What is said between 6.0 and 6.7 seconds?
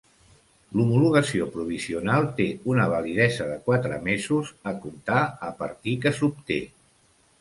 que s'obté.